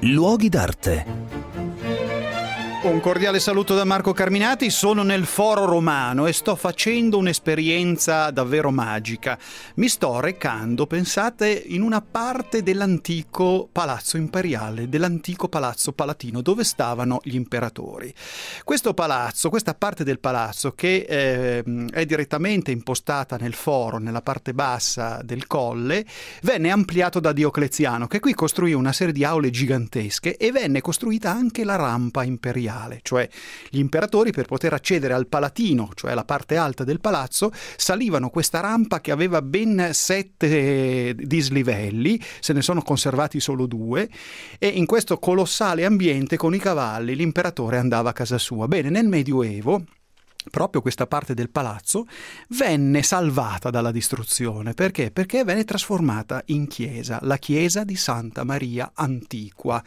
[0.00, 1.27] Luoghi d'arte.
[2.80, 8.70] Un cordiale saluto da Marco Carminati, sono nel Foro Romano e sto facendo un'esperienza davvero
[8.70, 9.36] magica.
[9.74, 17.18] Mi sto recando, pensate, in una parte dell'antico palazzo imperiale, dell'antico palazzo palatino, dove stavano
[17.24, 18.14] gli imperatori.
[18.62, 24.54] Questo palazzo, questa parte del palazzo che eh, è direttamente impostata nel foro, nella parte
[24.54, 26.06] bassa del colle,
[26.42, 31.32] venne ampliato da Diocleziano, che qui costruì una serie di aule gigantesche e venne costruita
[31.32, 33.28] anche la rampa imperiale imperiale, cioè
[33.68, 38.60] gli imperatori per poter accedere al Palatino, cioè la parte alta del palazzo, salivano questa
[38.60, 44.08] rampa che aveva ben sette dislivelli, se ne sono conservati solo due,
[44.58, 48.68] e in questo colossale ambiente con i cavalli l'imperatore andava a casa sua.
[48.68, 49.84] Bene, nel Medioevo
[50.50, 52.06] proprio questa parte del palazzo
[52.50, 54.74] venne salvata dalla distruzione.
[54.74, 55.10] Perché?
[55.10, 59.82] Perché venne trasformata in chiesa, la chiesa di Santa Maria Antiqua,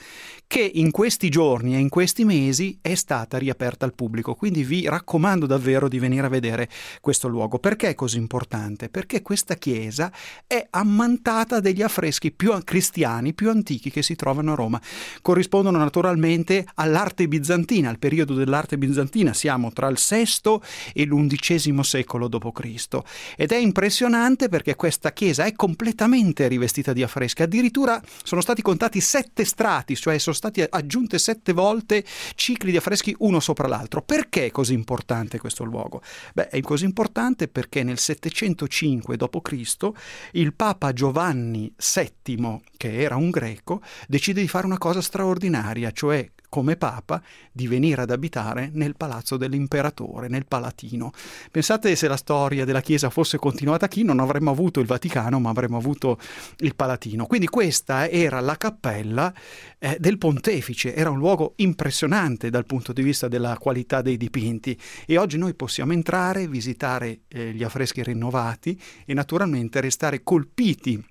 [0.48, 4.36] che in questi giorni e in questi mesi è stata riaperta al pubblico.
[4.36, 7.60] Quindi vi raccomando davvero di venire a vedere questo luogo.
[7.60, 8.90] Perché è così importante?
[8.90, 10.12] Perché questa chiesa
[10.48, 14.82] è ammantata degli affreschi più cristiani, più antichi che si trovano a Roma.
[15.22, 19.34] Corrispondono naturalmente all'arte bizantina, al periodo dell'arte bizantina.
[19.34, 20.51] Siamo tra il VI
[20.94, 23.00] e l'undicesimo secolo d.C.
[23.36, 29.00] Ed è impressionante perché questa chiesa è completamente rivestita di affreschi, addirittura sono stati contati
[29.00, 32.04] sette strati, cioè sono stati aggiunte sette volte
[32.36, 34.02] cicli di affreschi uno sopra l'altro.
[34.02, 36.02] Perché è così importante questo luogo?
[36.34, 39.90] Beh, è così importante perché nel 705 d.C.
[40.32, 46.30] il Papa Giovanni VII, che era un greco, decide di fare una cosa straordinaria, cioè
[46.52, 51.12] come Papa di venire ad abitare nel palazzo dell'imperatore, nel Palatino.
[51.50, 55.50] Pensate se la storia della Chiesa fosse continuata qui, non avremmo avuto il Vaticano, ma
[55.50, 56.20] avremmo avuto
[56.58, 57.26] il Palatino.
[57.26, 59.34] Quindi questa era la cappella
[59.80, 64.78] eh, del pontefice, era un luogo impressionante dal punto di vista della qualità dei dipinti
[65.06, 71.02] e oggi noi possiamo entrare, visitare eh, gli affreschi rinnovati e naturalmente restare colpiti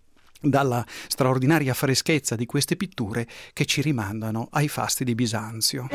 [0.40, 5.88] dalla straordinaria freschezza di queste pitture che ci rimandano ai fasti di Bisanzio.